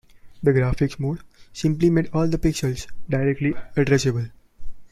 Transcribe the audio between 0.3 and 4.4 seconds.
The graphics mode simply made all pixels directly addressable.